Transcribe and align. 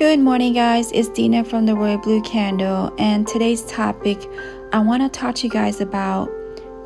Good 0.00 0.20
morning, 0.20 0.54
guys. 0.54 0.90
It's 0.92 1.10
Dina 1.10 1.44
from 1.44 1.66
the 1.66 1.74
Royal 1.74 1.98
Blue 1.98 2.22
Candle, 2.22 2.90
and 2.96 3.28
today's 3.28 3.62
topic 3.66 4.18
I 4.72 4.78
want 4.78 5.02
to 5.02 5.10
talk 5.10 5.34
to 5.34 5.46
you 5.46 5.50
guys 5.52 5.82
about 5.82 6.30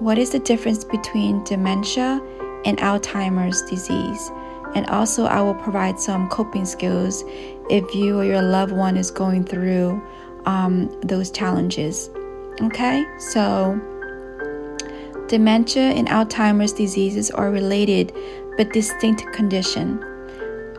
what 0.01 0.19
is 0.19 0.31
the 0.31 0.41
difference 0.41 0.83
between 0.83 1.45
dementia 1.45 2.21
and 2.65 2.77
Alzheimer's 2.79 3.63
disease. 3.71 4.33
And 4.75 4.85
also, 4.89 5.27
I 5.27 5.41
will 5.43 5.55
provide 5.55 6.01
some 6.01 6.29
coping 6.29 6.65
skills 6.65 7.23
if 7.71 7.95
you 7.95 8.19
or 8.19 8.25
your 8.25 8.43
loved 8.43 8.73
one 8.73 8.97
is 8.97 9.13
going 9.13 9.45
through 9.45 10.03
um, 10.47 10.91
those 11.03 11.31
challenges. 11.31 12.11
Okay, 12.63 13.07
so 13.21 13.81
dementia 15.29 15.83
and 15.83 16.09
Alzheimer's 16.09 16.73
diseases 16.73 17.31
are 17.31 17.53
related 17.53 18.13
but 18.57 18.73
distinct 18.73 19.25
condition. 19.33 20.05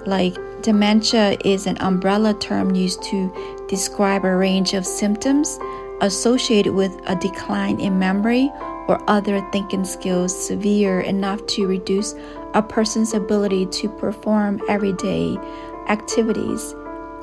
Like 0.05 0.37
dementia 0.61 1.37
is 1.43 1.65
an 1.65 1.77
umbrella 1.79 2.33
term 2.35 2.75
used 2.75 3.01
to 3.03 3.65
describe 3.67 4.23
a 4.23 4.35
range 4.35 4.73
of 4.73 4.85
symptoms 4.85 5.59
associated 6.01 6.73
with 6.73 6.91
a 7.07 7.15
decline 7.15 7.79
in 7.79 7.97
memory 7.97 8.51
or 8.87 9.01
other 9.09 9.41
thinking 9.51 9.83
skills 9.83 10.47
severe 10.47 11.01
enough 11.01 11.43
to 11.47 11.65
reduce 11.67 12.13
a 12.53 12.61
person's 12.61 13.13
ability 13.13 13.65
to 13.67 13.89
perform 13.89 14.61
everyday 14.69 15.37
activities. 15.87 16.75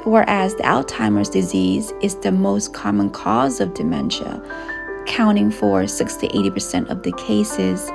Whereas 0.04 0.56
the 0.56 0.64
Alzheimer's 0.64 1.28
disease 1.28 1.92
is 2.00 2.16
the 2.16 2.32
most 2.32 2.74
common 2.74 3.10
cause 3.10 3.60
of 3.60 3.74
dementia, 3.74 4.42
accounting 5.02 5.52
for 5.52 5.86
60 5.86 6.28
80% 6.28 6.90
of 6.90 7.04
the 7.04 7.12
cases 7.12 7.88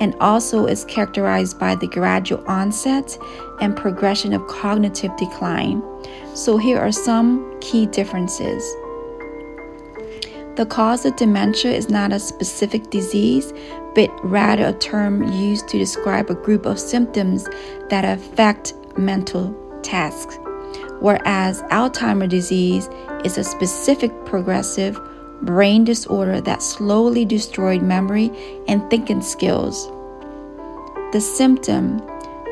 and 0.00 0.14
also 0.20 0.66
is 0.66 0.84
characterized 0.86 1.58
by 1.58 1.74
the 1.74 1.86
gradual 1.86 2.42
onset 2.48 3.16
and 3.60 3.76
progression 3.76 4.32
of 4.32 4.46
cognitive 4.48 5.14
decline. 5.16 5.82
So, 6.34 6.56
here 6.56 6.78
are 6.78 6.92
some 6.92 7.58
key 7.60 7.86
differences. 7.86 8.64
The 10.56 10.66
cause 10.66 11.06
of 11.06 11.16
dementia 11.16 11.72
is 11.72 11.88
not 11.88 12.12
a 12.12 12.18
specific 12.18 12.90
disease, 12.90 13.52
but 13.94 14.10
rather 14.24 14.66
a 14.66 14.72
term 14.72 15.30
used 15.32 15.68
to 15.68 15.78
describe 15.78 16.30
a 16.30 16.34
group 16.34 16.66
of 16.66 16.78
symptoms 16.78 17.48
that 17.88 18.04
affect 18.04 18.74
mental 18.98 19.54
tasks. 19.82 20.38
Whereas 21.00 21.62
Alzheimer's 21.70 22.28
disease 22.28 22.88
is 23.24 23.38
a 23.38 23.44
specific 23.44 24.12
progressive 24.26 25.00
brain 25.42 25.84
disorder 25.84 26.40
that 26.40 26.62
slowly 26.62 27.24
destroyed 27.24 27.82
memory 27.82 28.30
and 28.68 28.88
thinking 28.90 29.22
skills. 29.22 29.88
The 31.12 31.20
symptom 31.20 32.00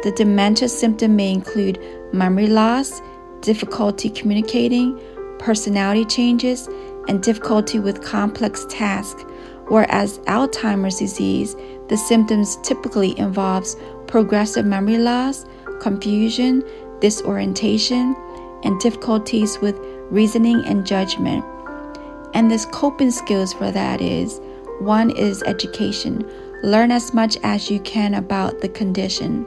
the 0.05 0.13
dementia 0.13 0.69
symptom 0.69 1.17
may 1.17 1.33
include 1.33 1.81
memory 2.13 2.47
loss, 2.47 3.03
difficulty 3.41 4.09
communicating, 4.09 5.01
personality 5.41 6.05
changes, 6.05 6.69
and 7.09 7.21
difficulty 7.21 7.81
with 7.81 8.03
complex 8.05 8.65
tasks, 8.69 9.25
whereas 9.67 10.21
Alzheimer's 10.21 10.99
disease, 11.01 11.57
the 11.89 11.97
symptoms 11.97 12.59
typically 12.63 13.19
involves 13.19 13.77
progressive 14.07 14.65
memory 14.65 14.99
loss, 14.99 15.45
confusion, 15.81 16.63
disorientation, 17.01 18.15
and 18.63 18.79
difficulties 18.79 19.59
with 19.59 19.77
reasoning 20.11 20.65
and 20.65 20.87
judgment. 20.87 21.45
And 22.35 22.51
this 22.51 22.67
coping 22.67 23.11
skills 23.11 23.53
for 23.53 23.71
that 23.71 24.01
is 24.01 24.41
one 24.81 25.11
is 25.11 25.43
education. 25.43 26.29
Learn 26.63 26.91
as 26.91 27.15
much 27.15 27.37
as 27.43 27.71
you 27.71 27.81
can 27.81 28.15
about 28.15 28.61
the 28.61 28.69
condition. 28.69 29.47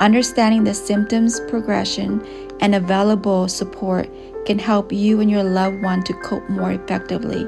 Understanding 0.00 0.64
the 0.64 0.74
symptoms 0.74 1.40
progression 1.48 2.24
and 2.60 2.74
available 2.74 3.48
support 3.48 4.08
can 4.46 4.58
help 4.58 4.92
you 4.92 5.20
and 5.20 5.30
your 5.30 5.44
loved 5.44 5.82
one 5.82 6.02
to 6.04 6.14
cope 6.22 6.48
more 6.48 6.72
effectively. 6.72 7.46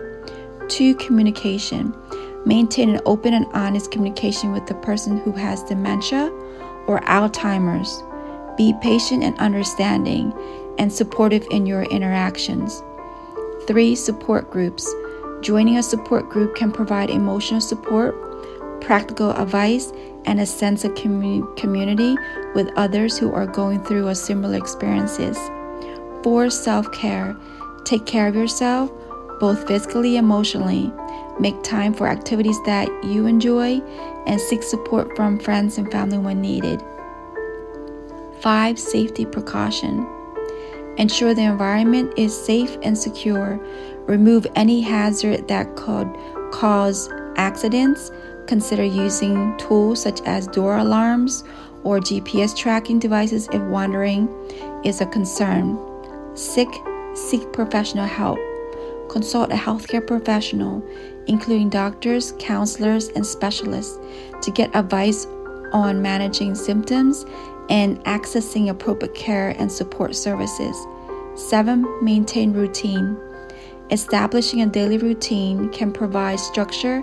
Two, 0.68 0.94
communication. 0.96 1.94
Maintain 2.44 2.90
an 2.90 3.00
open 3.06 3.34
and 3.34 3.46
honest 3.52 3.90
communication 3.90 4.52
with 4.52 4.66
the 4.66 4.74
person 4.76 5.18
who 5.18 5.32
has 5.32 5.62
dementia 5.62 6.26
or 6.86 7.00
Alzheimer's. 7.02 8.02
Be 8.56 8.74
patient 8.82 9.22
and 9.22 9.38
understanding 9.38 10.32
and 10.78 10.92
supportive 10.92 11.46
in 11.50 11.66
your 11.66 11.84
interactions. 11.84 12.82
Three, 13.66 13.94
support 13.94 14.50
groups. 14.50 14.92
Joining 15.40 15.78
a 15.78 15.82
support 15.82 16.28
group 16.28 16.54
can 16.54 16.72
provide 16.72 17.10
emotional 17.10 17.60
support, 17.60 18.14
practical 18.80 19.30
advice, 19.32 19.92
and 20.24 20.40
a 20.40 20.46
sense 20.46 20.84
of 20.84 20.94
community 20.94 22.16
with 22.54 22.70
others 22.76 23.18
who 23.18 23.32
are 23.32 23.46
going 23.46 23.82
through 23.84 24.08
a 24.08 24.14
similar 24.14 24.56
experiences. 24.56 25.38
Four 26.22 26.50
self-care, 26.50 27.36
take 27.84 28.06
care 28.06 28.28
of 28.28 28.34
yourself 28.34 28.90
both 29.42 29.66
physically 29.66 30.16
and 30.16 30.24
emotionally. 30.24 30.92
Make 31.40 31.60
time 31.64 31.92
for 31.94 32.06
activities 32.06 32.62
that 32.64 32.88
you 33.02 33.26
enjoy 33.26 33.80
and 34.26 34.40
seek 34.40 34.62
support 34.62 35.16
from 35.16 35.40
friends 35.40 35.78
and 35.78 35.90
family 35.90 36.18
when 36.18 36.40
needed. 36.40 36.80
5. 38.40 38.78
Safety 38.78 39.26
precaution. 39.26 40.06
Ensure 40.98 41.34
the 41.34 41.42
environment 41.42 42.12
is 42.18 42.36
safe 42.36 42.76
and 42.82 42.96
secure. 42.96 43.58
Remove 44.06 44.46
any 44.56 44.80
hazard 44.80 45.48
that 45.48 45.74
could 45.76 46.08
cause 46.52 47.08
accidents 47.36 48.10
Consider 48.46 48.84
using 48.84 49.56
tools 49.56 50.02
such 50.02 50.20
as 50.22 50.46
door 50.46 50.78
alarms 50.78 51.44
or 51.84 52.00
GPS 52.00 52.56
tracking 52.56 52.98
devices 52.98 53.48
if 53.52 53.62
wandering 53.62 54.28
is 54.84 55.00
a 55.00 55.06
concern. 55.06 55.78
Sick, 56.34 56.68
seek 57.14 57.52
professional 57.52 58.06
help. 58.06 58.38
Consult 59.08 59.52
a 59.52 59.56
healthcare 59.56 60.06
professional, 60.06 60.82
including 61.26 61.68
doctors, 61.68 62.34
counselors, 62.38 63.08
and 63.08 63.24
specialists, 63.24 63.98
to 64.42 64.50
get 64.50 64.74
advice 64.74 65.26
on 65.72 66.02
managing 66.02 66.54
symptoms 66.54 67.24
and 67.68 68.02
accessing 68.04 68.68
appropriate 68.68 69.14
care 69.14 69.50
and 69.58 69.70
support 69.70 70.14
services. 70.14 70.76
7. 71.34 72.04
Maintain 72.04 72.52
routine. 72.52 73.16
Establishing 73.90 74.62
a 74.62 74.66
daily 74.66 74.98
routine 74.98 75.70
can 75.70 75.92
provide 75.92 76.40
structure 76.40 77.02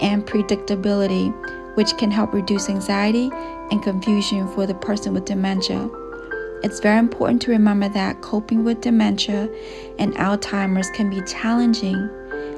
and 0.00 0.26
predictability, 0.26 1.34
which 1.76 1.96
can 1.96 2.10
help 2.10 2.32
reduce 2.32 2.68
anxiety 2.68 3.30
and 3.70 3.82
confusion 3.82 4.48
for 4.48 4.66
the 4.66 4.74
person 4.74 5.12
with 5.12 5.24
dementia. 5.24 5.88
It's 6.62 6.80
very 6.80 6.98
important 6.98 7.40
to 7.42 7.50
remember 7.50 7.88
that 7.88 8.20
coping 8.20 8.64
with 8.64 8.82
dementia 8.82 9.48
and 9.98 10.14
Alzheimer's 10.16 10.90
can 10.90 11.08
be 11.08 11.22
challenging, 11.22 11.96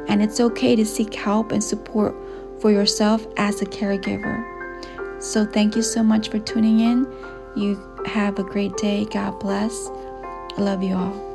and 0.08 0.22
it's 0.22 0.40
okay 0.40 0.74
to 0.74 0.84
seek 0.84 1.14
help 1.14 1.52
and 1.52 1.62
support 1.62 2.14
for 2.60 2.70
yourself 2.70 3.26
as 3.36 3.62
a 3.62 3.66
caregiver. 3.66 4.44
So, 5.22 5.46
thank 5.46 5.76
you 5.76 5.82
so 5.82 6.02
much 6.02 6.30
for 6.30 6.40
tuning 6.40 6.80
in. 6.80 7.06
You 7.54 7.80
have 8.06 8.38
a 8.38 8.44
great 8.44 8.76
day. 8.76 9.04
God 9.04 9.38
bless. 9.40 9.88
I 9.88 10.60
love 10.60 10.82
you 10.82 10.94
all. 10.94 11.31